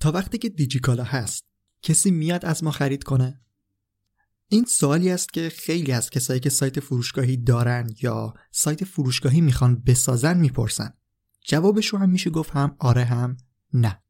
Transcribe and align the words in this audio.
تا 0.00 0.12
وقتی 0.12 0.38
که 0.38 0.48
دیجیکالا 0.48 1.04
هست 1.04 1.44
کسی 1.82 2.10
میاد 2.10 2.44
از 2.44 2.64
ما 2.64 2.70
خرید 2.70 3.04
کنه؟ 3.04 3.40
این 4.48 4.64
سوالی 4.64 5.10
است 5.10 5.32
که 5.32 5.48
خیلی 5.48 5.92
از 5.92 6.10
کسایی 6.10 6.40
که 6.40 6.50
سایت 6.50 6.80
فروشگاهی 6.80 7.36
دارن 7.36 7.90
یا 8.02 8.34
سایت 8.50 8.84
فروشگاهی 8.84 9.40
می‌خوان 9.40 9.82
بسازن 9.86 10.38
می‌پرسن. 10.38 10.94
جوابش 11.46 11.86
رو 11.86 11.98
هم 11.98 12.10
میشه 12.10 12.30
گفت 12.30 12.50
هم 12.50 12.76
آره 12.78 13.04
هم 13.04 13.36
نه. 13.72 14.02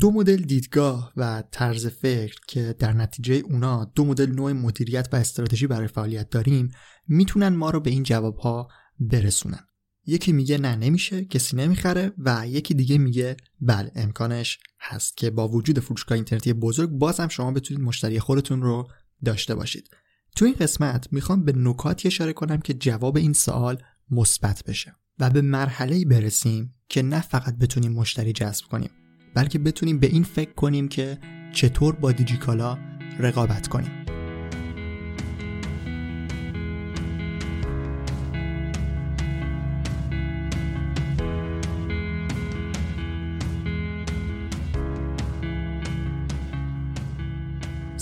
دو 0.00 0.10
مدل 0.10 0.36
دیدگاه 0.36 1.12
و 1.16 1.42
طرز 1.50 1.86
فکر 1.86 2.40
که 2.48 2.76
در 2.78 2.92
نتیجه 2.92 3.34
اونا 3.34 3.84
دو 3.84 4.04
مدل 4.04 4.32
نوع 4.32 4.52
مدیریت 4.52 5.08
و 5.12 5.16
استراتژی 5.16 5.66
برای 5.66 5.88
فعالیت 5.88 6.30
داریم 6.30 6.68
می‌تونن 7.08 7.48
ما 7.48 7.70
رو 7.70 7.80
به 7.80 7.90
این 7.90 8.02
جوابها 8.02 8.68
برسونن. 9.00 9.66
یکی 10.06 10.32
میگه 10.32 10.58
نه 10.58 10.76
نمیشه 10.76 11.24
کسی 11.24 11.56
نمی‌خره 11.56 12.12
و 12.18 12.46
یکی 12.48 12.74
دیگه 12.74 12.98
میگه 12.98 13.36
بله 13.60 13.92
امکانش 13.94 14.58
هست 14.80 15.16
که 15.16 15.30
با 15.30 15.48
وجود 15.48 15.80
فروشگاه 15.80 16.16
اینترنتی 16.16 16.52
بزرگ 16.52 16.90
باز 16.90 17.20
هم 17.20 17.28
شما 17.28 17.52
بتونید 17.52 17.84
مشتری 17.84 18.20
خودتون 18.20 18.62
رو 18.62 18.88
داشته 19.24 19.54
باشید. 19.54 19.90
تو 20.36 20.44
این 20.44 20.54
قسمت 20.54 21.12
می‌خوام 21.12 21.44
به 21.44 21.52
نکاتی 21.56 22.08
اشاره 22.08 22.32
کنم 22.32 22.60
که 22.60 22.74
جواب 22.74 23.16
این 23.16 23.32
سوال 23.32 23.82
مثبت 24.10 24.64
بشه 24.64 24.94
و 25.18 25.30
به 25.30 25.40
مرحله 25.40 26.04
برسیم 26.04 26.74
که 26.88 27.02
نه 27.02 27.20
فقط 27.20 27.58
بتونیم 27.58 27.92
مشتری 27.92 28.32
جذب 28.32 28.64
کنیم 28.64 28.90
بلکه 29.34 29.58
بتونیم 29.58 29.98
به 29.98 30.06
این 30.06 30.22
فکر 30.22 30.52
کنیم 30.52 30.88
که 30.88 31.18
چطور 31.52 31.94
با 31.94 32.12
دیجیکالا 32.12 32.78
رقابت 33.18 33.68
کنیم. 33.68 34.03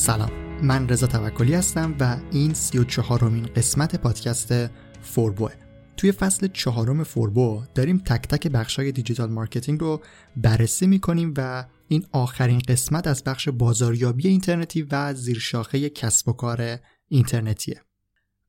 سلام. 0.02 0.30
من 0.62 0.88
رضا 0.88 1.06
توکلی 1.06 1.54
هستم 1.54 1.94
و 2.00 2.20
این 2.30 2.54
سی 2.54 2.78
و 2.78 2.84
چهارمین 2.84 3.46
قسمت 3.46 3.96
پادکست 3.96 4.66
فوربوه 5.02 5.52
توی 5.96 6.12
فصل 6.12 6.48
چهارم 6.52 7.04
فوربو 7.04 7.62
داریم 7.74 7.98
تک 7.98 8.28
تک 8.28 8.48
بخشای 8.48 8.92
digital 8.92 9.30
marketing 9.30 9.80
رو 9.80 10.02
بررسی 10.36 10.86
می‌کنیم 10.86 11.34
و 11.36 11.64
این 11.88 12.06
آخرین 12.12 12.58
قسمت 12.68 13.06
از 13.06 13.24
بخش 13.24 13.48
بازاریابی 13.48 14.28
اینترنتی 14.28 14.82
و 14.82 15.14
زیرشاخه 15.14 15.90
کسب 15.90 16.28
و 16.28 16.32
کار 16.32 16.78
اینترنتیه. 17.08 17.80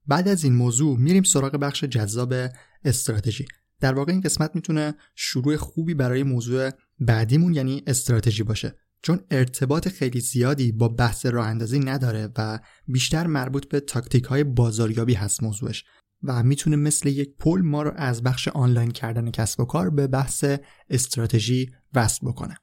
بعد 0.07 0.27
از 0.27 0.43
این 0.43 0.53
موضوع 0.53 0.97
میریم 0.97 1.23
سراغ 1.23 1.55
بخش 1.55 1.83
جذاب 1.83 2.33
استراتژی. 2.85 3.45
در 3.79 3.93
واقع 3.93 4.11
این 4.11 4.21
قسمت 4.21 4.55
می‌تونه 4.55 4.95
شروع 5.15 5.55
خوبی 5.55 5.93
برای 5.93 6.23
موضوع 6.23 6.71
بعدیمون 6.99 7.53
یعنی 7.53 7.83
استراتژی 7.87 8.43
باشه. 8.43 8.75
چون 9.03 9.19
ارتباط 9.31 9.87
خیلی 9.87 10.19
زیادی 10.19 10.71
با 10.71 10.87
بحث 10.87 11.25
راه 11.25 11.47
اندازی 11.47 11.79
نداره 11.79 12.29
و 12.37 12.59
بیشتر 12.87 13.27
مربوط 13.27 13.67
به 13.67 13.79
تاکتیک 13.79 14.23
های 14.23 14.43
بازاریابی 14.43 15.13
هست 15.13 15.43
موضوعش 15.43 15.85
و 16.23 16.43
می‌تونه 16.43 16.75
مثل 16.75 17.09
یک 17.09 17.35
پل 17.39 17.61
ما 17.61 17.83
رو 17.83 17.91
از 17.95 18.23
بخش 18.23 18.47
آنلاین 18.47 18.91
کردن 18.91 19.31
کسب 19.31 19.59
و 19.59 19.65
کار 19.65 19.89
به 19.89 20.07
بحث 20.07 20.45
استراتژی 20.89 21.71
وصل 21.93 22.27
بکنه. 22.27 22.55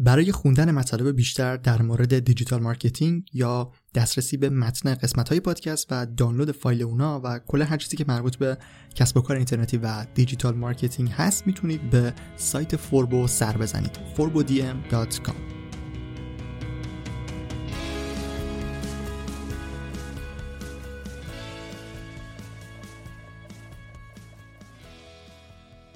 برای 0.00 0.32
خوندن 0.32 0.70
مطالب 0.70 1.16
بیشتر 1.16 1.56
در 1.56 1.82
مورد 1.82 2.18
digital 2.18 2.60
marketing 2.62 3.22
یا 3.32 3.72
دسترسی 3.94 4.36
به 4.36 4.50
متن 4.50 4.94
قسمت 4.94 5.28
های 5.28 5.40
پادکست 5.40 5.86
و 5.90 6.06
دانلود 6.06 6.52
فایل 6.52 6.82
اونا 6.82 7.20
و 7.24 7.38
کل 7.38 7.62
هر 7.62 7.76
چیزی 7.76 7.96
که 7.96 8.04
مربوط 8.08 8.36
به 8.36 8.58
کسب 8.94 9.16
و 9.16 9.20
کار 9.20 9.36
اینترنتی 9.36 9.76
و 9.76 10.06
digital 10.14 10.54
marketing 10.54 11.10
هست 11.10 11.46
می‌تونید 11.46 11.90
به 11.90 12.14
سایت 12.36 12.76
فوربو 12.76 13.26
سر 13.26 13.56
بزنید. 13.56 13.98
forbodm.com 14.16 15.34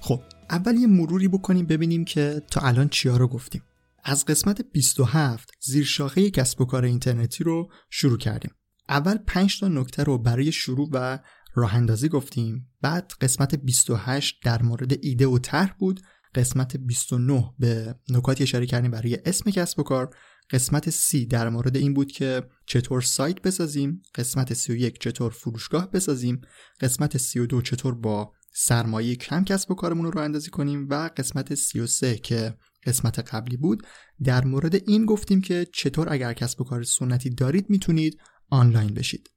خب 0.01 0.21
اول 0.51 0.77
یه 0.77 0.87
مروری 0.87 1.29
بکنیم 1.29 1.67
ببینیم 1.67 2.05
که 2.05 2.43
تا 2.51 2.61
الان 2.61 2.89
چیا 2.89 3.17
رو 3.17 3.29
گفتیم. 3.29 3.63
از 4.03 4.25
قسمت 4.25 4.61
27 4.73 5.51
زیر 5.61 5.85
شاخه 5.85 6.31
کسب 6.31 6.61
و 6.61 6.65
کار 6.65 6.85
اینترنتی 6.85 7.45
رو 7.45 7.71
شروع 7.91 8.19
کردیم. 8.19 8.51
اول 8.89 9.17
5 9.17 9.61
تا 9.61 9.69
نکته 9.69 10.03
رو 10.03 10.19
برای 10.19 10.53
شروع 10.53 10.89
و 10.93 11.19
راه 11.55 11.75
اندازی 11.75 12.09
گفتیم. 12.09 12.71
بعد 12.81 13.13
قسمت 13.21 13.55
28 13.55 14.41
در 14.45 14.63
مورد 14.63 14.93
ایده 15.03 15.27
و 15.27 15.39
طرح 15.39 15.75
بود. 15.79 16.01
قسمت 16.35 16.77
29 16.77 17.55
به 17.59 17.95
نکاتی 18.09 18.43
اشاره 18.43 18.67
کردیم 18.67 18.91
برای 18.91 19.19
اسم 19.27 19.51
کسب 19.51 19.81
و 19.81 19.83
کار. 19.83 20.17
قسمت 20.51 20.91
30 20.91 21.27
در 21.27 21.49
مورد 21.49 21.77
این 21.77 21.95
بود 21.95 22.13
که 22.13 22.43
چطور 22.67 23.01
سایت 23.01 23.43
بسازیم. 23.43 24.03
قسمت 24.15 24.55
31 24.55 24.99
چطور 24.99 25.31
فروشگاه 25.31 25.91
بسازیم. 25.91 26.41
قسمت 26.81 27.17
32 27.17 27.63
چطور 27.63 27.95
با 27.95 28.33
سرمایه 28.55 29.17
کم 29.17 29.45
کسب 29.45 29.71
و 29.71 29.75
کارمون 29.75 30.13
رو 30.13 30.21
اندازی 30.21 30.51
کنیم. 30.51 30.87
و 30.91 31.11
قسمت 31.17 31.55
33 31.55 32.19
که 32.19 32.55
قسمت 32.87 33.19
قبلی 33.19 33.57
بود. 33.57 33.87
در 34.25 34.45
مورد 34.45 34.75
این 34.75 35.07
گفتیم 35.07 35.41
که 35.41 35.67
چطور 35.73 36.13
اگر 36.13 36.33
کسب 36.33 36.61
و 36.61 36.65
کار 36.65 36.83
سنتی 36.83 37.31
دارید 37.31 37.71
می‌تونید 37.71 38.21
آنلاین 38.51 38.95
بشید. 38.95 39.31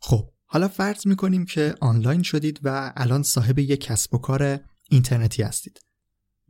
خب 0.00 0.28
حالا 0.46 0.68
فرض 0.68 1.06
می‌کنیم 1.06 1.44
که 1.44 1.74
آنلاین 1.80 2.22
شدید 2.22 2.60
و 2.62 2.92
الان 2.96 3.22
صاحب 3.22 3.58
یک 3.58 3.80
کسب 3.80 4.14
و 4.14 4.18
کار 4.18 4.60
اینترنتی 4.90 5.42
هستید. 5.42 5.80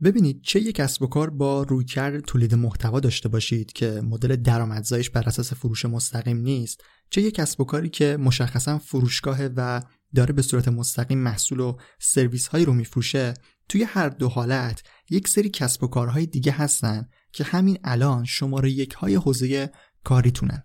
ببینید 0.03 0.41
چه 0.41 0.59
یک 0.59 0.75
کسب 0.75 1.01
و 1.01 1.07
کار 1.07 1.29
با 1.29 1.63
رویکرد 1.63 2.19
تولید 2.19 2.55
محتوا 2.55 2.99
داشته 2.99 3.29
باشید 3.29 3.73
که 3.73 4.01
مدل 4.03 4.35
درآمدزاییش 4.35 5.09
بر 5.09 5.23
اساس 5.23 5.53
فروش 5.53 5.85
مستقیم 5.85 6.37
نیست 6.37 6.81
چه 7.09 7.21
یک 7.21 7.35
کسب 7.35 7.61
و 7.61 7.63
کاری 7.63 7.89
که 7.89 8.17
مشخصا 8.17 8.77
فروشگاه 8.77 9.45
و 9.45 9.81
داره 10.15 10.33
به 10.33 10.41
صورت 10.41 10.67
مستقیم 10.67 11.17
محصول 11.17 11.59
و 11.59 11.77
سرویس 11.99 12.47
هایی 12.47 12.65
رو 12.65 12.73
میفروشه. 12.73 13.33
توی 13.69 13.83
هر 13.83 14.09
دو 14.09 14.29
حالت 14.29 14.83
یک 15.13 15.27
سری 15.27 15.49
کسب 15.49 15.83
و 15.83 15.87
کارهای 15.87 16.25
دیگه 16.25 16.51
هستن 16.51 17.09
که 17.31 17.43
همین 17.43 17.77
الان 17.83 18.25
شماره 18.25 18.71
یک 18.71 18.93
های 18.93 19.15
حوزه 19.15 19.71
کاریتونن. 20.03 20.63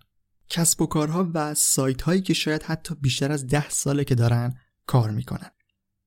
کسب 0.49 0.81
و 0.81 0.85
کارها 0.85 1.31
و 1.33 1.53
سایت 1.53 2.01
هایی 2.01 2.21
که 2.21 2.33
شاید 2.33 2.63
حتی 2.63 2.95
بیشتر 2.95 3.31
از 3.31 3.47
ده 3.47 3.69
ساله 3.69 4.03
که 4.03 4.15
دارن 4.15 4.53
کار 4.85 5.11
می‌کنن. 5.11 5.49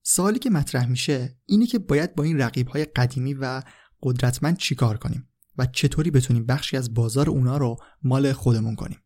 سوالی 0.03 0.39
که 0.39 0.51
مطرح 0.51 0.87
میشه 0.87 1.39
اینه 1.47 1.67
که 1.67 1.79
باید 1.79 2.15
با 2.15 2.25
این 2.25 2.41
رقیب 2.41 2.69
های 2.69 2.85
قدیمی 2.85 3.35
و 3.35 3.63
قدرتمند 4.03 4.57
چیکار 4.57 4.97
کنیم 4.97 5.29
و 5.59 5.67
چطوری 5.67 6.11
بتونیم 6.11 6.47
بخشی 6.47 6.77
از 6.77 6.95
بازار 6.95 7.31
اونا 7.31 7.57
رو 7.57 7.77
مال 8.03 8.33
خودمون 8.33 8.77
کنیم. 8.77 8.99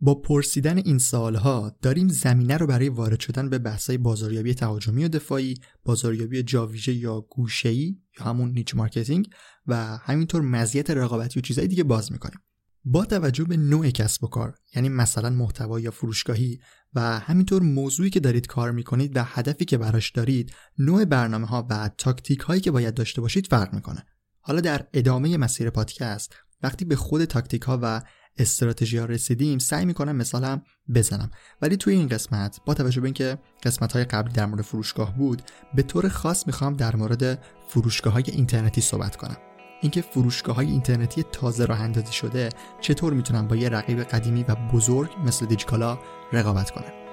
با 0.00 0.14
پرسیدن 0.14 0.78
این 0.78 0.98
سوالها 0.98 1.76
داریم 1.82 2.08
زمینه 2.08 2.56
رو 2.56 2.66
برای 2.66 2.88
وارد 2.88 3.20
شدن 3.20 3.50
به 3.50 3.58
بحث‌های 3.58 3.98
بازاریابی 3.98 4.54
تهاجمی 4.54 5.04
و 5.04 5.08
دفاعی، 5.08 5.54
بازاریابی 5.84 6.42
جاویژه 6.42 6.92
یا 6.92 7.20
گوشه‌ای 7.20 7.96
یا 8.18 8.26
همون 8.26 8.50
niche 8.50 8.74
marketing 8.74 9.30
و 9.66 9.96
همینطور 9.96 10.42
مزیت 10.42 10.90
رقابتی 10.90 11.38
و 11.38 11.42
چیزهای 11.42 11.68
دیگه 11.68 11.84
باز 11.84 12.12
می‌کنیم. 12.12 12.38
با 12.84 13.04
توجه 13.04 13.44
به 13.44 13.56
نوع 13.56 13.90
کسب 13.90 14.24
و 14.24 14.26
کار 14.26 14.54
یعنی 14.74 14.88
مثلا 14.88 15.30
محتوا 15.30 15.80
یا 15.80 15.90
فروشگاهی 15.90 16.60
و 16.94 17.18
همینطور 17.18 17.62
موضوعی 17.62 18.10
که 18.10 18.20
دارید 18.20 18.46
کار 18.46 18.70
می‌کنید 18.70 19.16
و 19.16 19.24
هدفی 19.24 19.64
که 19.64 19.78
براش 19.78 20.10
دارید 20.10 20.52
نوع 20.78 21.04
برنامه 21.04 21.46
ها 21.46 21.66
و 21.70 21.90
تاکتیک 21.98 22.40
هایی 22.40 22.60
که 22.60 22.70
باید 22.70 22.94
داشته 22.94 23.20
باشید 23.20 23.46
فرق 23.46 23.74
می‌کنه 23.74 24.06
حالا 24.40 24.60
در 24.60 24.86
ادامه 24.92 25.36
مسیر 25.36 25.70
پادکست 25.70 26.34
وقتی 26.62 26.84
به 26.84 26.96
خود 26.96 27.24
تاکتیک 27.24 27.62
ها 27.62 27.78
و 27.82 28.02
استراتژی 28.38 28.98
ها 28.98 29.04
رسیدیم 29.04 29.58
سعی 29.58 29.84
می‌کنم 29.84 30.16
مثالم 30.16 30.62
بزنم. 30.94 31.30
ولی 31.62 31.76
توی 31.76 31.94
این 31.94 32.08
قسمت 32.08 32.60
با 32.64 32.74
توجه 32.74 33.00
به 33.00 33.06
اینکه 33.06 33.38
قسمت 33.62 33.92
های 33.92 34.04
قبلی 34.04 34.32
در 34.32 34.46
مورد 34.46 34.62
فروشگاه 34.62 35.16
بود 35.16 35.42
به 35.74 35.82
طور 35.82 36.08
خاص 36.08 36.46
می‌خوام 36.46 36.74
در 36.74 36.96
مورد 36.96 37.38
فروشگاه 37.68 38.12
های 38.12 38.24
اینترنتی 38.26 38.80
صحبت 38.80 39.16
کنم. 39.16 39.36
اینکه 39.82 40.02
فروشگاه 40.02 40.56
های 40.56 40.66
اینترنتی 40.66 41.22
تازه 41.32 41.64
راه 41.64 41.80
اندازی 41.80 42.12
شده 42.12 42.48
چطور 42.80 43.12
می‌تونن 43.12 43.48
با 43.48 43.56
یه 43.56 43.68
رقیب 43.68 44.02
قدیمی 44.02 44.44
و 44.48 44.54
بزرگ 44.54 45.10
مثل 45.24 45.46
دیجیکالا 45.46 45.98
رقابت 46.32 46.70
کنن 46.70 47.05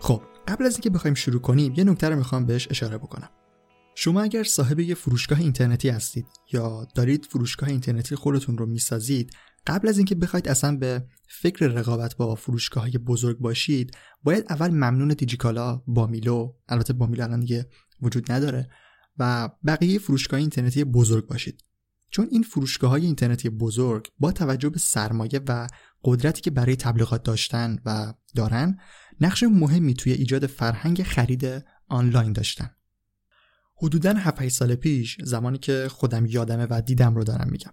خب 0.00 0.22
قبل 0.48 0.66
از 0.66 0.72
اینکه 0.72 0.90
بخوایم 0.90 1.14
شروع 1.14 1.40
کنیم 1.40 1.74
یه 1.76 1.84
نکته 1.84 2.08
رو 2.08 2.16
می‌خوام 2.16 2.46
بهش 2.46 2.68
اشاره 2.70 2.98
بکنم. 2.98 3.30
شما 3.94 4.22
اگر 4.22 4.42
صاحب 4.42 4.80
یه 4.80 4.94
فروشگاه 4.94 5.40
اینترنتی 5.40 5.88
هستید 5.88 6.26
یا 6.52 6.88
دارید 6.94 7.26
فروشگاه 7.30 7.68
اینترنتی 7.68 8.16
خودتون 8.16 8.58
رو 8.58 8.66
می‌سازید 8.66 9.30
قبل 9.66 9.88
از 9.88 9.98
اینکه 9.98 10.14
بخواید 10.14 10.48
اصلا 10.48 10.76
به 10.76 11.04
فکر 11.28 11.66
رقابت 11.66 12.16
با 12.16 12.34
فروشگاه 12.34 12.82
های 12.82 12.98
بزرگ 12.98 13.38
باشید 13.38 13.96
باید 14.22 14.44
اول 14.50 14.70
ممنون 14.70 15.08
دیجیکالا 15.08 15.82
بامیلو 15.86 16.52
البته 16.68 16.92
بامیلو 16.92 17.24
الان 17.24 17.40
دیگه 17.40 17.68
وجود 18.02 18.32
نداره 18.32 18.68
و 19.18 19.50
بقیه 19.66 19.98
فروشگاه 19.98 20.40
اینترنتی 20.40 20.84
بزرگ 20.84 21.26
باشید. 21.26 21.64
چون 22.10 22.28
این 22.30 22.42
فروشگاه 22.42 22.90
های 22.90 23.06
اینترنتی 23.06 23.50
بزرگ 23.50 24.08
با 24.18 24.32
توجه 24.32 24.68
به 24.68 24.78
سرمایه 24.78 25.40
و 25.48 25.66
قدرتی 26.04 26.40
که 26.40 26.50
برای 26.50 26.76
تبلیغات 26.76 27.22
داشتن 27.22 27.78
و 27.84 28.14
دارن 28.34 28.78
نقش 29.20 29.42
مهمی 29.42 29.94
توی 29.94 30.12
ایجاد 30.12 30.46
فرهنگ 30.46 31.02
خرید 31.02 31.64
آنلاین 31.88 32.32
داشتن. 32.32 32.70
حدودا 33.76 34.14
7 34.14 34.48
سال 34.48 34.74
پیش 34.74 35.16
زمانی 35.22 35.58
که 35.58 35.88
خودم 35.90 36.26
یادمه 36.26 36.66
و 36.70 36.82
دیدم 36.86 37.14
رو 37.14 37.24
دارم 37.24 37.48
میگم 37.50 37.72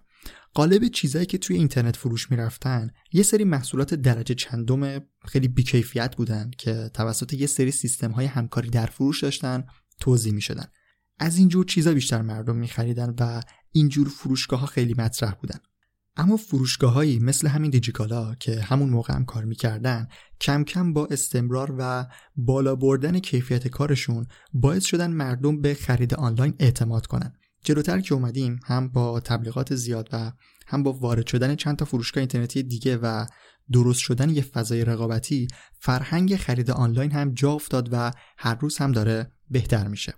قالب 0.54 0.88
چیزایی 0.88 1.26
که 1.26 1.38
توی 1.38 1.56
اینترنت 1.56 1.96
فروش 1.96 2.30
می‌رفتن 2.30 2.90
یه 3.12 3.22
سری 3.22 3.44
محصولات 3.44 3.94
درجه 3.94 4.34
چندم 4.34 5.00
خیلی 5.24 5.48
بیکیفیت 5.48 6.16
بودن 6.16 6.50
که 6.58 6.90
توسط 6.94 7.32
یه 7.32 7.46
سری 7.46 7.70
سیستم 7.70 8.10
های 8.10 8.26
همکاری 8.26 8.70
در 8.70 8.86
فروش 8.86 9.22
داشتن 9.22 9.64
توضیح 10.00 10.32
می‌شدن. 10.32 10.66
از 11.18 11.38
اینجور 11.38 11.64
چیزا 11.64 11.94
بیشتر 11.94 12.22
مردم 12.22 12.56
میخریدن 12.56 13.14
و 13.20 13.42
اینجور 13.72 14.08
فروشگاه 14.08 14.60
ها 14.60 14.66
خیلی 14.66 14.94
مطرح 14.98 15.34
بودن. 15.34 15.58
اما 16.18 16.36
فروشگاههایی 16.36 17.18
مثل 17.18 17.48
همین 17.48 17.70
دیجیکالا 17.70 18.34
که 18.34 18.60
همون 18.60 18.90
موقع 18.90 19.14
هم 19.14 19.24
کار 19.24 19.44
می‌کردن 19.44 20.08
کم 20.40 20.64
کم 20.64 20.92
با 20.92 21.06
استمرار 21.06 21.74
و 21.78 22.06
بالا 22.36 22.76
بردن 22.76 23.18
کیفیت 23.18 23.68
کارشون 23.68 24.26
باعث 24.52 24.84
شدن 24.84 25.10
مردم 25.10 25.60
به 25.60 25.74
خرید 25.74 26.14
آنلاین 26.14 26.54
اعتماد 26.58 27.06
کنن. 27.06 27.32
جلوتر 27.64 28.00
که 28.00 28.14
اومدیم 28.14 28.60
هم 28.64 28.88
با 28.88 29.20
تبلیغات 29.20 29.74
زیاد 29.74 30.08
و 30.12 30.32
هم 30.66 30.82
با 30.82 30.92
وارد 30.92 31.26
شدن 31.26 31.54
چند 31.54 31.76
تا 31.76 31.84
فروشگاه 31.84 32.20
اینترنتی 32.20 32.62
دیگه 32.62 32.96
و 32.96 33.26
درست 33.72 34.00
شدن 34.00 34.30
یه 34.30 34.42
فضای 34.42 34.84
رقابتی 34.84 35.48
فرهنگ 35.80 36.36
خرید 36.36 36.70
آنلاین 36.70 37.12
هم 37.12 37.34
جا 37.34 37.52
افتاد 37.52 37.88
و 37.92 38.12
هر 38.38 38.54
روز 38.54 38.78
هم 38.78 38.92
داره 38.92 39.32
بهتر 39.50 39.88
میشه. 39.88 40.14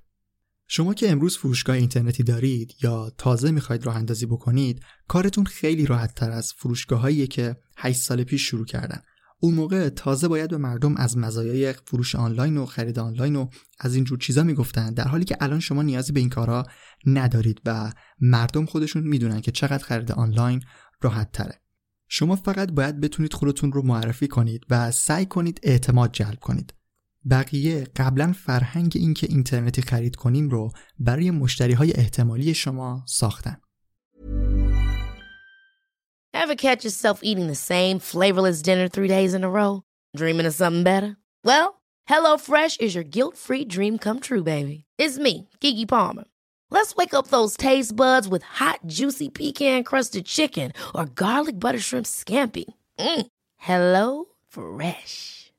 شما 0.73 0.95
که 0.95 1.11
امروز 1.11 1.39
فروشگاه 1.39 1.77
اینترنتی 1.77 2.23
دارید 2.23 2.75
یا 2.83 3.13
تازه 3.19 3.51
می‌خواید 3.51 3.87
راه 3.87 3.97
اندازی 3.97 4.27
بکنید 4.27 4.83
کارتون 5.09 5.45
خیلی 5.45 5.87
راحت 5.87 6.15
تر 6.15 6.31
از 6.31 6.53
فروشگاهایی 6.53 7.27
که 7.27 7.57
8 7.77 8.01
سال 8.01 8.25
پیش 8.25 8.43
شروع 8.43 8.67
کردن. 8.67 9.01
اون 9.41 9.55
موقع 9.55 9.89
تازه 9.89 10.29
باید 10.29 10.51
به 10.51 10.57
مردم 10.57 10.97
از 10.97 11.19
مزایای 11.19 11.73
فروش 11.73 12.15
آنلاین 12.15 12.57
و 12.57 12.67
خرید 12.67 12.99
آنلاین 12.99 13.37
و 13.37 13.49
از 13.81 13.95
اینجور 13.95 14.19
چیزا 14.19 14.43
می‌گفتن 14.43 14.95
در 14.95 15.09
حالی 15.09 15.25
که 15.25 15.37
الان 15.41 15.61
شما 15.61 15.83
نیازی 15.83 16.13
به 16.13 16.21
این 16.21 16.29
کارا 16.29 16.67
ندارید 17.07 17.61
و 17.65 17.93
مردم 18.21 18.67
خودشون 18.67 19.03
می‌دونن 19.03 19.41
که 19.41 19.51
چقدر 19.51 19.85
خرید 19.85 20.13
آنلاین 20.13 20.63
راحت 21.01 21.33
تره. 21.33 21.61
شما 22.09 22.37
فقط 22.37 22.73
باید 22.73 23.01
بتونید 23.01 23.33
خودتون 23.33 23.73
رو 23.73 23.83
معرفی 23.83 24.29
کنید 24.29 24.67
و 24.71 24.91
سعی 24.91 25.27
کنید 25.27 25.61
اعتماد 25.63 26.13
جلب 26.13 26.39
کنید. 26.41 26.75
بقیه 27.31 27.85
قبلا 27.97 28.33
فرهنگ 28.33 28.93
اینکه 28.97 29.27
اینترنتی 29.31 29.83
خرید 29.83 30.17
کنیم 30.17 30.49
رو 30.49 30.73
برای 30.99 31.31
مشتری 31.31 31.73
های 31.73 31.93
احتمالی 31.93 32.55
شما 32.55 33.05
ساختن. 33.07 33.57
Ever 36.33 36.55
catch 36.55 36.85
yourself 36.85 37.19
eating 37.23 37.49
the 37.49 37.63
same 37.73 37.99
flavorless 37.99 38.63
dinner 38.63 38.89
three 38.89 39.09
days 39.09 39.35
in 39.35 39.45
a 39.45 39.51
row? 39.51 39.83
Dreaming 40.17 40.47
of 40.47 40.55
something 40.55 40.85
better? 40.85 41.17
Well, 41.45 41.69
HelloFresh 42.09 42.81
is 42.81 42.95
your 42.95 43.05
guilt-free 43.05 43.67
dream 43.67 43.99
come 43.99 44.21
true, 44.21 44.43
baby. 44.43 44.85
It's 44.97 45.19
me, 45.19 45.49
Kiki 45.61 45.87
Palmer. 45.87 46.25
Let's 46.71 46.95
wake 46.95 47.15
up 47.15 47.29
those 47.29 47.57
taste 47.57 47.95
buds 47.97 48.29
with 48.29 48.45
hot, 48.61 48.81
juicy 48.87 49.29
pecan-crusted 49.29 50.25
chicken 50.25 50.73
or 50.95 51.05
garlic 51.23 51.59
butter 51.59 51.81
shrimp 51.81 52.07
scampi. 52.07 52.65
Mm. 52.99 53.27
Hello 53.57 54.25
Fresh. 54.49 55.50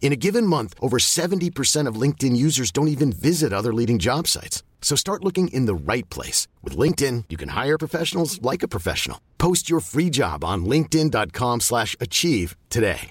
In 0.00 0.12
a 0.12 0.22
given 0.26 0.46
month, 0.46 0.72
over 0.80 0.98
70% 0.98 1.88
of 1.88 2.00
LinkedIn 2.00 2.36
users 2.36 2.70
don't 2.70 2.94
even 2.94 3.10
visit 3.12 3.52
other 3.52 3.74
leading 3.74 3.98
job 3.98 4.28
sites. 4.28 4.62
So 4.80 4.94
start 4.94 5.24
looking 5.24 5.48
in 5.48 5.66
the 5.66 5.92
right 5.92 6.08
place. 6.16 6.46
With 6.62 6.78
LinkedIn, 6.82 7.24
you 7.28 7.36
can 7.36 7.50
hire 7.60 7.76
professionals 7.76 8.40
like 8.40 8.62
a 8.62 8.68
professional. 8.68 9.18
Post 9.38 9.68
your 9.68 9.80
free 9.80 10.10
job 10.10 10.44
on 10.44 10.64
linkedin.com 10.64 11.60
slash 11.60 11.96
achieve 12.00 12.56
today. 12.70 13.10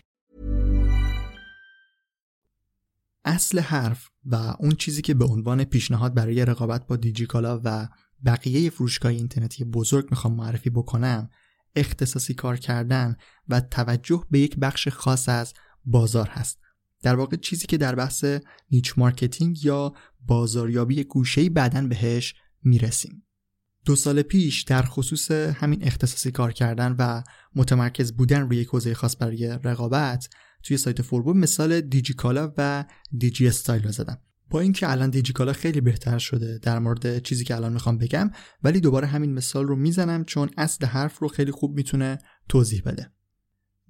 اصل 3.26 3.60
حرف 3.60 4.10
و 4.26 4.36
اون 4.36 4.72
چیزی 4.72 5.02
که 5.02 5.14
به 5.14 5.26
عنوان 5.26 5.64
پیشنهاد 5.64 6.14
برای 6.14 6.46
رقابت 6.46 6.88
با 6.88 6.96
دیجیکالا 6.96 7.62
و 7.64 7.88
بقیه 8.26 8.70
فروشگاه 8.70 9.12
اینترنتی 9.12 9.64
بزرگ 9.64 10.08
می‌خوام 10.10 10.34
معرفی 10.34 10.70
بکنم 10.70 11.30
اختصاصی 11.76 12.34
کار 12.34 12.58
کردن 12.58 13.16
و 13.50 13.62
توجه 13.62 14.24
به 14.32 14.40
یک 14.40 14.56
بخش 14.60 14.88
خاص 14.88 15.30
از 15.30 15.54
بازار 15.86 16.28
هست 16.28 16.65
در 17.06 17.16
واقع 17.16 17.38
چیزی 17.38 17.68
که 17.68 17.78
در 17.78 17.96
بحث 17.96 18.26
niche 18.72 18.94
marketing 18.98 19.66
یا 19.66 19.94
بازاریابی 20.28 21.04
گوشه‌ای 21.04 21.50
بعدا 21.50 21.88
بهش 21.88 22.36
می‌رسیم. 22.64 23.26
دو 23.86 23.96
سال 23.96 24.22
پیش 24.22 24.64
در 24.64 24.82
خصوص 24.82 25.32
همین 25.32 25.84
اختصاصی 25.84 26.32
کار 26.32 26.54
کردن 26.54 26.96
و 27.00 27.24
متمرکز 27.56 28.12
بودن 28.12 28.42
روی 28.42 28.58
یک 28.58 28.68
حوزه 28.68 28.94
خاص 28.94 29.16
برای 29.20 29.60
رقابت 29.64 30.30
توی 30.64 30.78
سایت 30.78 31.02
فوربو 31.02 31.34
مثال 31.34 31.82
دیجیکالا 31.82 32.54
و 32.58 32.86
دیجی 33.18 33.48
استایل 33.48 33.84
رو 33.84 33.92
زدم. 33.92 34.18
با 34.50 34.60
اینکه 34.60 34.92
الان 34.92 35.10
دیجیکالا 35.10 35.54
خیلی 35.54 35.82
بهتر 35.82 36.18
شده 36.18 36.60
در 36.62 36.80
مورد 36.80 37.24
چیزی 37.24 37.44
که 37.44 37.56
الان 37.56 37.74
می‌خوام 37.74 37.98
بگم 37.98 38.32
ولی 38.64 38.80
دوباره 38.80 39.08
همین 39.08 39.34
مثال 39.34 39.68
رو 39.68 39.76
می‌زنم 39.76 40.24
چون 40.24 40.50
اصل 40.58 40.86
حرف 40.86 41.20
رو 41.20 41.28
خیلی 41.28 41.52
خوب 41.52 41.76
می‌تونه 41.76 42.18
توضیح 42.50 42.82
بده. 42.86 43.12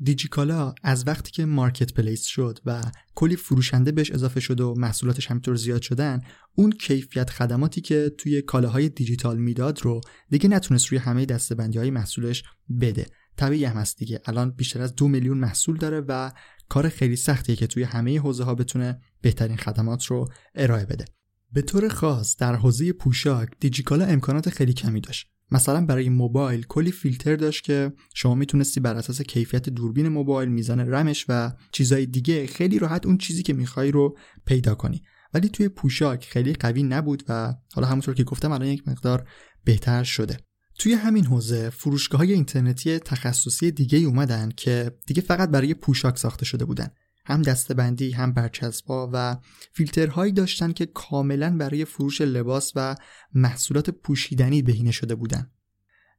دیجیکالا 0.01 0.73
از 0.83 1.07
وقتی 1.07 1.31
که 1.31 1.45
marketplace 1.45 2.25
شد 2.25 2.59
و 2.65 2.81
کلی 3.15 3.35
فروشنده 3.35 3.91
بهش 3.91 4.11
اضافه 4.11 4.39
شد 4.39 4.61
و 4.61 4.73
محصولاتش 4.77 5.27
همینطور 5.27 5.55
زیاد 5.55 5.81
شدن 5.81 6.21
اون 6.55 6.71
کیفیت 6.71 7.29
خدماتی 7.29 7.81
که 7.81 8.11
توی 8.17 8.41
کالاهای 8.41 8.89
دیجیتال 8.89 9.37
می‌داد 9.37 9.81
رو 9.81 10.01
دیگه 10.29 10.49
نتونست 10.49 10.87
روی 10.87 10.99
همه 10.99 11.25
دستبندی 11.25 11.77
های 11.77 11.89
محصولش 11.89 12.43
بده. 12.81 13.05
طبیعی 13.37 13.65
هم 13.65 13.77
هست 13.77 13.97
دیگه. 13.97 14.21
الان 14.25 14.51
بیشتر 14.51 14.81
از 14.81 14.95
دو 14.95 15.07
میلیون 15.07 15.37
محصول 15.37 15.77
داره 15.77 16.01
و 16.07 16.31
کار 16.69 16.89
خیلی 16.89 17.15
سختیه 17.15 17.55
که 17.55 17.67
توی 17.67 17.83
همه 17.83 18.19
حوزه 18.19 18.43
ها 18.43 18.55
بتونه 18.55 19.01
بهترین 19.21 19.57
خدمات 19.57 20.05
رو 20.05 20.27
ارائه 20.55 20.85
بده. 20.85 21.05
به 21.51 21.61
طور 21.61 21.89
خاص 21.89 22.37
در 22.37 22.55
حوزه 22.55 22.93
پوشاک 22.93 23.49
دیجیکالا 23.59 24.05
امکانات 24.05 24.49
خیلی 24.49 24.73
کمی 24.73 25.01
داشت. 25.01 25.34
مثلا 25.51 25.85
برای 25.85 26.09
موبایل 26.09 26.65
کلی 26.65 26.91
فیلتر 26.91 27.35
داشت 27.35 27.63
که 27.63 27.93
شما 28.13 28.35
می‌تونستی 28.35 28.79
بر 28.79 28.95
اساس 28.95 29.21
کیفیت 29.21 29.69
دوربین 29.69 30.07
موبایل 30.07 30.49
میزان 30.49 30.79
رمش 30.79 31.25
و 31.29 31.51
چیزهای 31.71 32.05
دیگه 32.05 32.47
خیلی 32.47 32.79
راحت 32.79 33.05
اون 33.05 33.17
چیزی 33.17 33.43
که 33.43 33.53
می‌خوای 33.53 33.91
رو 33.91 34.17
پیدا 34.45 34.75
کنی. 34.75 35.01
ولی 35.33 35.49
توی 35.49 35.69
پوشاک 35.69 36.25
خیلی 36.25 36.53
قوی 36.53 36.83
نبود 36.83 37.23
و 37.29 37.53
حالا 37.73 37.87
همونطور 37.87 38.15
که 38.15 38.23
گفتم 38.23 38.51
الان 38.51 38.67
یک 38.67 38.87
مقدار 38.87 39.29
بهتر 39.63 40.03
شده. 40.03 40.37
توی 40.79 40.93
همین 40.93 41.25
حوزه 41.25 41.69
فروشگاه 41.69 42.19
های 42.19 42.33
اینترنتی 42.33 42.99
تخصصی 42.99 43.71
دیگه 43.71 43.97
اومدن 43.97 44.49
که 44.57 44.91
دیگه 45.07 45.21
فقط 45.21 45.49
برای 45.49 45.73
پوشاک 45.73 46.17
ساخته 46.17 46.45
شده 46.45 46.65
بودن. 46.65 46.87
هم 47.25 47.41
دستبندی 47.41 48.11
هم 48.11 48.33
برچسبا 48.33 49.09
و 49.13 49.37
فیلترهایی 49.73 50.31
داشتن 50.31 50.71
که 50.71 50.85
کاملا 50.85 51.57
برای 51.57 51.85
فروش 51.85 52.21
لباس 52.21 52.71
و 52.75 52.95
محصولات 53.33 53.89
پوشیدنی 53.89 54.61
بهینه 54.61 54.91
شده 54.91 55.15
بودن. 55.15 55.51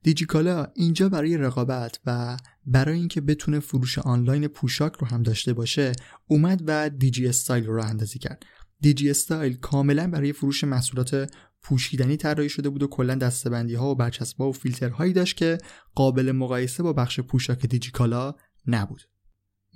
دیجیکالا 0.02 0.66
اینجا 0.74 1.08
برای 1.08 1.36
رقابت 1.36 2.00
و 2.06 2.36
برای 2.66 2.98
اینکه 2.98 3.20
بتونه 3.20 3.60
فروش 3.60 3.98
آنلاین 3.98 4.48
پوشاک 4.48 4.92
رو 4.92 5.06
هم 5.06 5.22
داشته 5.22 5.52
باشه 5.52 5.92
اومد 6.26 6.62
و 6.66 6.90
دیجی 6.90 7.28
استایل 7.28 7.66
رو 7.66 7.74
راه 7.74 7.82
اندازی 7.84 8.18
کرد. 8.18 8.42
دیجی 8.80 9.10
استایل 9.10 9.56
کاملا 9.56 10.10
برای 10.10 10.32
فروش 10.32 10.64
محصولات 10.64 11.32
پوشیدنی 11.62 12.16
طراحی 12.16 12.48
شده 12.48 12.68
بود 12.68 12.82
و 12.82 12.86
کلا 12.86 13.14
دسته‌بندی 13.14 13.74
ها 13.74 13.90
و 13.90 13.94
برچسب 13.94 14.38
ها 14.38 14.48
و 14.48 14.52
فیلترهایی 14.52 15.12
داشت 15.12 15.36
که 15.36 15.58
قابل 15.94 16.32
مقایسه 16.32 16.82
با 16.82 16.92
بخش 16.92 17.20
پوشاک 17.20 17.66
دیجیکالا 17.66 18.34
نبود. 18.66 19.02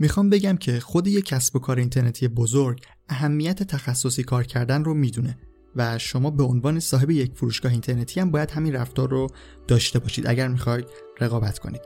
می‌خوام 0.02 0.30
بگم 0.30 0.56
که 0.56 0.80
خود 0.80 1.06
یک 1.06 1.24
کسب 1.24 1.56
و 1.56 1.58
کار 1.58 1.78
اینترنتی 1.78 2.28
بزرگ 2.28 2.84
اهمیت 3.08 3.62
تخصصی 3.62 4.22
کار 4.22 4.44
کردن 4.44 4.84
رو 4.84 4.94
می‌دونه 4.94 5.38
و 5.76 5.98
شما 5.98 6.30
به 6.30 6.42
عنوان 6.42 6.80
صاحب 6.80 7.10
یک 7.10 7.34
فروشگاه 7.34 7.72
اینترنتی 7.72 8.20
هم 8.20 8.30
باید 8.30 8.50
همین 8.50 8.72
رفتار 8.72 9.10
رو 9.10 9.26
داشته 9.68 9.98
باشید. 9.98 10.26
اگر 10.26 10.48
می‌خواید 10.48 10.84
رقابت 11.20 11.58
کنید. 11.58 11.80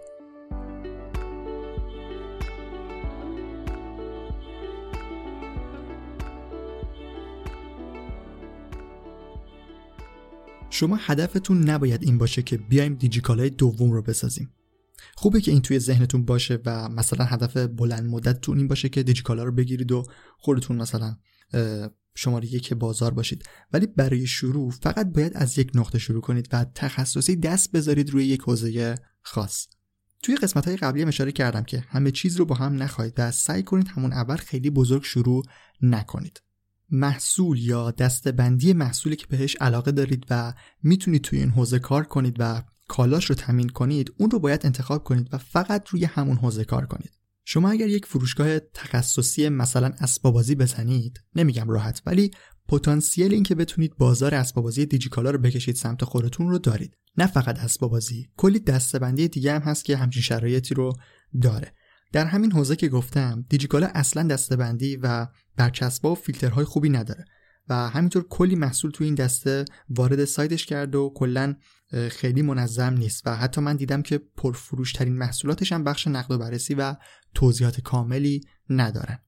شما 10.70 10.98
هدفتون 11.00 11.70
نباید 11.70 12.02
این 12.02 12.18
باشه 12.18 12.42
که 12.42 12.56
بیایم 12.56 12.94
دیجیکالای 12.94 13.50
دوم 13.50 13.92
رو 13.92 14.02
بسازیم. 14.02 14.50
خوبه 15.16 15.40
که 15.40 15.50
این 15.50 15.62
توی 15.62 15.78
ذهنتون 15.78 16.24
باشه 16.24 16.58
و 16.66 16.88
مثلا 16.88 17.24
هدف 17.24 17.56
بلند 17.56 18.06
مدتتون 18.06 18.58
این 18.58 18.68
باشه 18.68 18.88
که 18.88 19.02
دیجیکالا 19.02 19.44
رو 19.44 19.52
بگیرید 19.52 19.92
و 19.92 20.06
خودتون 20.38 20.76
مثلا 20.76 21.16
شماره 22.14 22.54
یک 22.54 22.72
بازار 22.72 23.14
باشید. 23.14 23.44
ولی 23.72 23.86
برای 23.86 24.26
شروع 24.26 24.70
فقط 24.70 25.12
باید 25.12 25.32
از 25.34 25.58
یک 25.58 25.70
نقطه 25.74 25.98
شروع 25.98 26.20
کنید 26.20 26.48
و 26.52 26.66
تخصصی 26.74 27.36
دست 27.36 27.72
بذارید 27.72 28.10
روی 28.10 28.24
یک 28.24 28.40
حوزه 28.40 28.94
خاص. 29.22 29.66
توی 30.22 30.36
قسمت 30.36 30.68
های 30.68 30.76
قبلی 30.76 31.04
اشاره 31.04 31.32
کردم 31.32 31.62
که 31.62 31.84
همه 31.88 32.10
چیز 32.10 32.36
رو 32.36 32.44
با 32.44 32.54
هم 32.54 32.82
نخواهید 32.82 33.14
و 33.18 33.30
سعی 33.30 33.62
کنید 33.62 33.88
همون 33.88 34.12
اول 34.12 34.36
خیلی 34.36 34.70
بزرگ 34.70 35.02
شروع 35.02 35.44
نکنید. 35.82 36.42
محصول 36.90 37.58
یا 37.58 37.90
دستبندی 37.90 38.72
محصولی 38.72 39.16
که 39.16 39.26
بهش 39.26 39.56
علاقه 39.56 39.92
دارید 39.92 40.26
و 40.30 40.54
می‌تونید 40.82 41.22
توی 41.22 41.38
این 41.38 41.50
حوزه 41.50 41.78
کار 41.78 42.04
کنید 42.04 42.36
و 42.38 42.62
کالاش 42.88 43.24
رو 43.24 43.34
تمین 43.34 43.68
کنید 43.68 44.12
اون 44.18 44.30
رو 44.30 44.38
باید 44.38 44.66
انتخاب 44.66 45.04
کنید 45.04 45.34
و 45.34 45.38
فقط 45.38 45.88
روی 45.88 46.04
همون 46.04 46.36
حوزه 46.36 46.64
کار 46.64 46.86
کنید. 46.86 47.12
شما 47.44 47.70
اگر 47.70 47.88
یک 47.88 48.06
فروشگاه 48.06 48.58
تخصصی 48.58 49.48
مثلا 49.48 49.92
اسبابازی 50.00 50.54
بزنید 50.54 51.20
نمیگم 51.34 51.70
راحت 51.70 52.02
ولی 52.06 52.30
پتانسیل 52.68 53.34
اینکه 53.34 53.54
بتونید 53.54 53.96
بازار 53.96 54.34
اسبابازی 54.34 54.86
دیجیکالا 54.86 55.30
رو 55.30 55.38
بکشید 55.38 55.76
سمت 55.76 56.04
خودتون 56.04 56.48
رو 56.48 56.58
دارید. 56.58 56.96
نه 57.18 57.26
فقط 57.26 57.58
اسبابازی 57.58 58.28
کلی 58.36 58.58
دستبندی 58.58 59.28
دیگه 59.28 59.52
هم 59.52 59.62
هست 59.62 59.84
که 59.84 59.96
همچین 59.96 60.22
شرایطی 60.22 60.74
رو 60.74 60.92
داره. 61.42 61.74
در 62.12 62.26
همین 62.26 62.52
حوزه 62.52 62.76
که 62.76 62.88
گفتم 62.88 63.44
دیجیکالا 63.48 63.90
اصلا 63.94 64.22
دستبندی 64.22 64.96
و 64.96 65.26
برچسبا 65.56 66.12
و 66.12 66.14
فیلترهای 66.14 66.64
خوبی 66.64 66.90
نداره 66.90 67.24
و 67.68 67.74
همینطور 67.74 68.28
کلی 68.28 68.54
محصول 68.54 68.90
تو 68.90 69.04
این 69.04 69.14
دسته 69.14 69.64
وارد 69.88 70.24
سایتش 70.24 70.66
کرده 70.66 70.98
و 70.98 71.10
کلا 71.14 71.54
خیلی 72.10 72.42
منظم 72.42 72.94
نیست 72.94 73.26
و 73.26 73.36
حتی 73.36 73.60
من 73.60 73.76
دیدم 73.76 74.02
که 74.02 74.18
پرفروش 74.18 74.92
ترین 74.92 75.16
محصولاتش 75.16 75.72
هم 75.72 75.84
بخش 75.84 76.06
نقد 76.06 76.30
و 76.30 76.38
بررسی 76.38 76.74
و 76.74 76.96
توضیحات 77.34 77.80
کاملی 77.80 78.40
ندارن. 78.70 79.18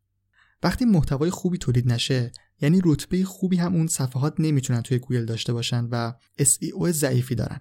وقتی 0.63 0.85
محتوای 0.85 1.31
خوبی 1.31 1.59
تولید 1.59 1.93
نشه 1.93 2.33
یعنی 2.61 2.81
رتبه 2.85 3.25
خوبی 3.25 3.57
هم 3.57 3.75
اون 3.75 3.87
صفحات 3.87 4.35
نمی‌تونن 4.39 4.83
توی 4.83 4.99
گوگل 4.99 5.25
داشته 5.25 5.53
باشن 5.53 5.85
و 5.85 6.13
SEO 6.41 6.91
ضعیفی 6.91 7.35
دارن. 7.35 7.61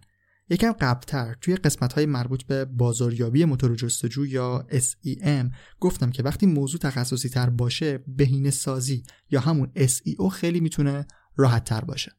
یکم 0.50 0.72
قبلتر 0.72 1.36
توی 1.42 1.56
قسمت 1.56 1.94
های 1.94 2.06
مربوط 2.06 2.44
به 2.44 2.66
بازاریابی 2.66 3.46
موتور 3.46 3.76
جستجو 3.76 4.26
یا 4.26 4.68
SEM 4.72 5.56
گفتم 5.80 6.12
که 6.12 6.24
وقتی 6.24 6.46
موضوع 6.46 6.80
تخصصی 6.80 7.30
تر 7.30 7.50
باشه 7.50 7.98
بهینه 8.08 8.50
سازی 8.50 9.04
یا 9.30 9.40
همون 9.40 9.72
SEO 9.76 10.28
خیلی 10.32 10.60
می‌تونه 10.60 11.08
راحت 11.36 11.64
تر 11.64 11.82
باشه. 11.82 12.12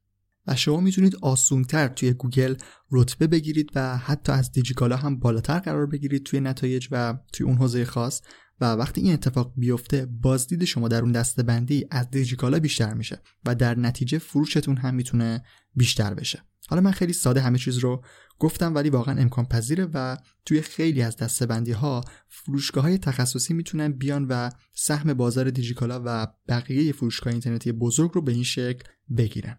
و 0.47 0.57
شما 0.57 0.81
می‌تونید 0.81 1.17
آسونتر 1.17 1.89
توی 1.89 2.13
گوگل 2.13 2.55
رتبه 2.93 3.27
بگیرید 3.27 3.71
و 3.75 3.97
حتی 3.97 4.33
از 4.33 4.53
دیجیکالا 4.53 4.97
هم 4.97 5.19
بالاتر 5.19 5.59
قرار 5.59 5.87
بگیرید 5.87 6.23
توی 6.23 6.41
نتایج 6.41 6.89
و 6.91 7.19
توی 7.33 7.47
اون 7.47 7.57
حوزه 7.57 7.85
خاص. 7.85 8.23
و 8.61 8.73
وقتی 8.73 9.01
این 9.01 9.13
اتفاق 9.13 9.53
بیفته 9.57 10.07
بازدید 10.07 10.65
شما 10.65 10.89
در 10.89 11.03
اون 11.03 11.13
دسته 11.13 11.43
بندی 11.43 11.87
از 11.91 12.11
دیجیکالا 12.11 12.59
بیشتر 12.59 12.95
میشه 12.95 13.23
و 13.47 13.55
در 13.55 13.79
نتیجه 13.79 14.19
فروشتون 14.19 14.77
هم 14.77 14.95
می‌تونه 14.95 15.45
بیشتر 15.75 16.15
بشه. 16.15 16.43
حالا 16.69 16.83
من 16.83 16.91
خیلی 16.91 17.13
ساده 17.13 17.41
همه 17.41 17.59
چیز 17.59 17.79
رو 17.79 18.05
گفتم 18.39 18.75
ولی 18.75 18.91
واقعا 18.91 19.21
امکان 19.21 19.45
پذیره 19.45 19.89
و 19.95 20.17
توی 20.45 20.63
خیلی 20.63 21.03
از 21.03 21.17
دستبندی 21.17 21.73
ها 21.73 22.05
فروشگاه 22.29 22.85
های 22.85 22.99
تخصصی 22.99 23.55
می‌تونن 23.55 23.93
بیان 23.93 24.27
و 24.27 24.51
سهم 24.75 25.15
بازار 25.15 25.51
دیجیکالا 25.51 26.03
و 26.05 26.27
بقیه 26.49 26.93
فروشگاه 26.93 27.33
اینترنتی 27.33 27.73
بزرگ 27.73 28.11
رو 28.15 28.23
به 28.23 28.33
این 28.33 28.45
شکل 28.45 28.85
بگیرن. 29.17 29.59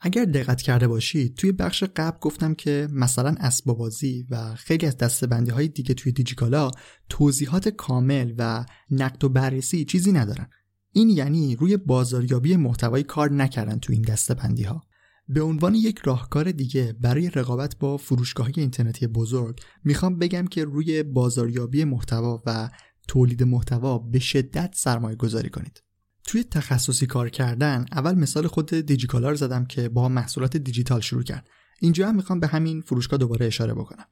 اگر 0.00 0.24
دقت 0.24 0.62
کرده 0.62 0.88
باشید 0.88 1.34
توی 1.34 1.52
بخش 1.52 1.84
قبل 1.96 2.18
گفتم 2.20 2.54
که 2.54 2.88
مثلا 2.92 3.34
اسبابازی 3.40 4.26
و 4.30 4.54
خیلی 4.54 4.86
از 4.86 4.96
دستبندی 4.96 5.50
های 5.50 5.68
دیگه 5.68 5.94
توی 5.94 6.12
دیجیکالا 6.12 6.70
توضیحات 7.08 7.68
کامل 7.68 8.34
و 8.38 8.64
نقد 8.90 9.24
و 9.24 9.28
بررسی 9.28 9.84
چیزی 9.84 10.12
ندارن. 10.12 10.48
این 10.92 11.08
یعنی 11.08 11.56
روی 11.56 11.76
بازاریابی 11.76 12.56
محتوایی 12.56 13.04
کار 13.04 13.32
نکردن 13.32 13.78
توی 13.78 13.96
این 13.96 14.04
دستبندی 14.04 14.62
ها 14.62 14.82
به 15.28 15.42
عنوان 15.42 15.74
یک 15.74 15.98
راهکار 15.98 16.52
دیگه 16.52 16.92
برای 17.00 17.30
رقابت 17.30 17.78
با 17.78 17.96
فروشگاه 17.96 18.50
اینترنتی 18.56 19.06
بزرگ 19.06 19.60
می‌خوام 19.84 20.18
بگم 20.18 20.46
که 20.46 20.64
روی 20.64 21.02
بازاریابی 21.02 21.84
محتوا 21.84 22.42
و 22.46 22.70
تولید 23.08 23.42
محتوا 23.42 23.98
به 23.98 24.18
شدت 24.18 24.74
سرمایه 24.74 25.16
گذاری 25.16 25.50
کنید. 25.50 25.82
توی 26.28 26.44
تخصصی 26.44 27.06
کار 27.06 27.28
کردن 27.28 27.84
اول 27.92 28.14
مثال 28.14 28.46
خود 28.46 28.74
دیجیکالا 28.74 29.30
رو 29.30 29.36
زدم 29.36 29.64
که 29.64 29.88
با 29.88 30.08
محصولات 30.08 30.56
دیجیتال 30.56 31.00
شروع 31.00 31.22
کرد. 31.22 31.48
اینجا 31.80 32.08
هم 32.08 32.16
می‌خوام 32.16 32.40
به 32.40 32.46
همین 32.46 32.80
فروشگاه 32.80 33.18
دوباره 33.18 33.46
اشاره 33.46 33.74
بکنم. 33.74 34.04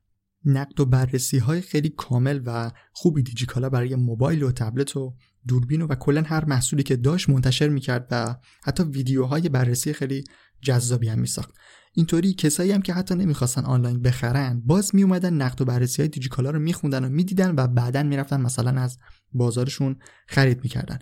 نقد 0.44 0.80
و 0.80 0.86
بررسی 0.86 1.38
های 1.38 1.60
خیلی 1.60 1.88
کامل 1.88 2.40
و 2.46 2.70
خوبی 2.92 3.22
دیجیکالا 3.22 3.68
برای 3.68 3.94
موبایل 3.94 4.42
و 4.42 4.52
تبلت 4.52 4.96
و 4.96 5.14
دوربین 5.48 5.82
و 5.82 5.94
کلا 5.94 6.22
هر 6.22 6.44
محصولی 6.44 6.82
که 6.82 6.96
داشت 6.96 7.28
منتشر 7.28 7.68
می‌کرد 7.68 8.08
و 8.10 8.36
حتی 8.64 8.82
ویدیوهای 8.82 9.48
بررسی 9.48 9.92
خیلی 9.92 10.24
جذابی 10.60 11.08
هم 11.08 11.18
میساخت. 11.18 11.54
اینطوری 11.92 12.34
کسایی 12.34 12.72
هم 12.72 12.82
که 12.82 12.94
حتی 12.94 13.14
نمی‌خواستن 13.14 13.64
آنلاین 13.64 14.02
بخرن 14.02 14.62
باز 14.64 14.94
میومدن 14.94 15.34
نقد 15.34 15.60
و 15.60 15.64
بررسی 15.64 16.02
های 16.02 16.08
دیجیکالا 16.08 16.50
رو 16.50 16.58
میخوندن 16.58 17.04
و 17.04 17.08
می‌دیدن 17.08 17.54
و 17.56 17.66
بعدا 17.66 18.02
می‌رفتن 18.02 18.40
مثلا 18.40 18.80
از 18.80 18.98
بازارشون 19.32 19.96
خرید 20.28 20.62
می‌کردن. 20.62 20.98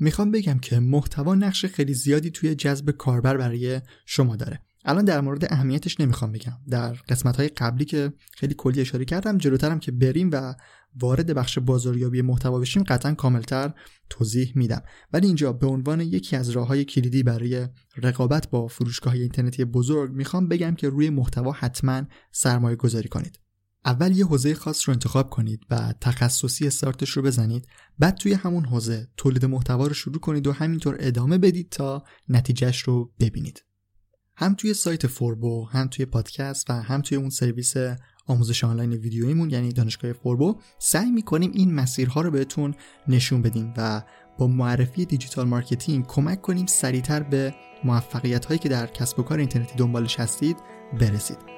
می‌خوام 0.00 0.30
بگم 0.30 0.58
که 0.58 0.80
محتوا 0.80 1.34
نقش 1.34 1.66
خیلی 1.66 1.94
زیادی 1.94 2.30
توی 2.30 2.54
جذب 2.54 2.90
کاربر 2.90 3.36
برای 3.36 3.80
شما 4.06 4.36
داره. 4.36 4.60
الان 4.84 5.04
در 5.04 5.20
مورد 5.20 5.52
اهمیتش 5.52 6.00
نمی‌خوام 6.00 6.32
بگم. 6.32 6.58
در 6.68 6.92
قسمت 6.92 7.36
های 7.36 7.48
قبلی 7.48 7.84
که 7.84 8.12
خیلی 8.32 8.54
کلی 8.58 8.80
اشاره 8.80 9.04
کردم 9.04 9.38
جلوترم 9.38 9.80
که 9.80 9.92
بریم 9.92 10.30
و 10.32 10.54
وارد 11.00 11.34
بخش 11.34 11.58
بازاریابی 11.58 12.22
محتوا 12.22 12.58
بشیم 12.58 12.82
قطعا 12.82 13.14
کاملتر 13.14 13.74
توضیح 14.10 14.52
میدم. 14.54 14.82
ولی 15.12 15.26
اینجا 15.26 15.52
به 15.52 15.66
عنوان 15.66 16.00
یکی 16.00 16.36
از 16.36 16.50
راه 16.50 16.66
های 16.66 16.84
کلیدی 16.84 17.22
برای 17.22 17.68
رقابت 17.96 18.50
با 18.50 18.66
فروشگاه 18.66 19.12
اینترنتی 19.12 19.64
بزرگ 19.64 20.12
می‌خوام 20.12 20.48
بگم 20.48 20.74
که 20.74 20.88
روی 20.88 21.10
محتوا 21.10 21.52
حتما 21.52 22.02
سرمایه 22.32 22.76
گذاری 22.76 23.08
کنید. 23.08 23.38
اول 23.84 24.16
یه 24.16 24.26
حوزه 24.26 24.54
خاص 24.54 24.88
رو 24.88 24.92
انتخاب 24.92 25.30
کنید 25.30 25.60
و 25.70 25.94
تخصصی 26.00 26.66
استارتش 26.66 27.10
رو 27.10 27.22
بزنید. 27.22 27.66
بعد 27.98 28.16
توی 28.16 28.32
همون 28.32 28.64
حوزه 28.64 29.08
تولید 29.16 29.44
محتوا 29.44 29.86
رو 29.86 29.94
شروع 29.94 30.18
کنید 30.18 30.46
و 30.46 30.52
همینطور 30.52 30.96
ادامه 31.00 31.38
بدید 31.38 31.70
تا 31.70 32.04
نتیجهش 32.28 32.80
رو 32.80 33.12
ببینید. 33.20 33.64
هم 34.36 34.54
توی 34.54 34.74
سایت 34.74 35.06
فوربو 35.06 35.68
هم 35.68 35.88
توی 35.88 36.04
پادکست 36.04 36.70
و 36.70 36.72
هم 36.72 37.02
توی 37.02 37.18
اون 37.18 37.30
سرویس 37.30 37.74
آموزش 38.26 38.64
آنلاین 38.64 38.92
ویدیوییمون 38.92 39.50
یعنی 39.50 39.72
دانشگاه 39.72 40.12
فوربو 40.12 40.60
سعی 40.78 41.10
می‌کنیم 41.10 41.50
این 41.54 41.74
مسیرها 41.74 42.20
رو 42.20 42.30
بهتون 42.30 42.74
نشون 43.08 43.42
بدیم 43.42 43.74
و 43.76 44.02
با 44.38 44.46
معرفی 44.46 45.04
digital 45.04 45.48
marketing 45.48 46.06
کمک 46.06 46.42
کنیم 46.42 46.66
سریعتر 46.66 47.22
به 47.22 47.54
موفقیت 47.84 48.44
هایی 48.44 48.58
که 48.58 48.68
در 48.68 48.86
کسب 48.86 49.18
و 49.18 49.22
کار 49.22 49.38
اینترنتی 49.38 49.76
دنبالش 49.76 50.20
هستید 50.20 50.56
برسید. 51.00 51.57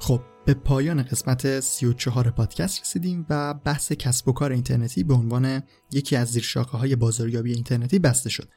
خب 0.00 0.20
به 0.46 0.54
پایان 0.54 1.02
قسمت 1.02 1.60
34 1.60 2.30
پادکست 2.30 2.80
رسیدیم 2.80 3.26
و 3.30 3.54
بحث 3.54 3.92
کسب 3.92 4.28
و 4.28 4.32
کار 4.32 4.52
اینترنتی 4.52 5.04
به 5.04 5.14
عنوان 5.14 5.62
یکی 5.92 6.16
از 6.16 6.28
زیرشاخه 6.28 6.78
های 6.78 6.96
بازاریابی 6.96 7.52
اینترنتی 7.52 7.98
بسته 7.98 8.30
شد 8.30 8.48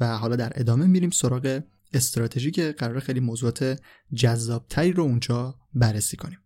و 0.00 0.18
حالا 0.18 0.36
در 0.36 0.52
ادامه 0.54 0.86
میریم 0.86 1.10
سراغ 1.10 1.60
استراتژی 1.92 2.50
که 2.50 2.74
قرار 2.78 3.00
خیلی 3.00 3.20
موضوعات 3.20 3.80
جذابتری 4.14 4.92
رو 4.92 5.02
اونجا 5.02 5.54
بررسی 5.74 6.16
کنیم. 6.16 6.38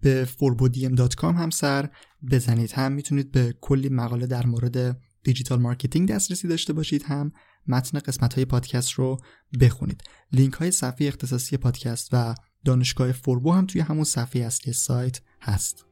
به 0.00 0.28
furbodm.com 0.38 1.24
هم 1.24 1.50
سر 1.50 1.90
بزنید 2.30 2.72
هم 2.72 2.92
می‌تونید 2.92 3.32
به 3.32 3.54
کلی 3.60 3.88
مقاله 3.88 4.26
در 4.26 4.46
مورد 4.46 5.00
digital 5.22 5.60
marketing 5.60 6.08
دسترسی 6.08 6.48
داشته 6.48 6.72
باشید 6.72 7.02
هم 7.02 7.32
متن 7.66 7.98
قسمت 7.98 8.34
های 8.34 8.44
پادکست 8.44 8.90
رو 8.90 9.20
بخونید. 9.60 10.02
لینک 10.32 10.54
های 10.54 10.70
صفحه 10.70 11.08
اختصاصی 11.08 11.56
پادکست 11.56 12.08
و 12.12 12.34
دانشگاه 12.64 13.12
فوربو 13.12 13.52
هم 13.52 13.66
توی 13.66 13.80
همون 13.80 14.04
صفحه 14.04 14.42
اصلی 14.42 14.72
سایت 14.72 15.20
هست. 15.42 15.86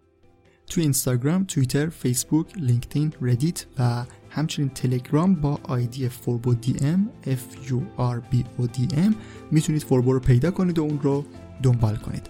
توی 0.66 0.82
اینستاگرام، 0.82 1.44
توییتر، 1.44 1.88
فیسبوک، 1.88 2.58
لینکدین، 2.58 3.12
ردیت 3.20 3.66
و 3.78 4.04
همچنین 4.30 4.68
تلگرام 4.68 5.34
با 5.34 5.60
آیدی 5.62 6.08
فوربو 6.08 6.54
دی 6.54 6.76
ام 6.80 7.10
F 7.24 7.68
U 7.68 7.76
R 7.98 8.34
B 8.34 8.36
O 8.60 8.66
D 8.66 8.94
M. 8.94 9.14
می‌تونید 9.50 9.82
فوربو 9.82 10.12
رو 10.12 10.20
پیدا 10.20 10.50
کنید 10.50 10.78
و 10.78 10.82
اون 10.82 11.00
رو 11.00 11.24
دنبال 11.62 11.96
کنید. 11.96 12.28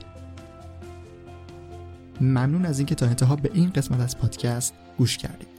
ممنون 2.21 2.67
از 2.67 2.79
اینکه 2.79 2.95
تا 2.95 3.07
انتها 3.07 3.37
به 3.37 3.51
این 3.55 3.71
قسمت 3.71 4.01
از 4.01 4.19
پادکست 4.19 4.75
گوش 4.99 5.19
کردید. 5.19 5.58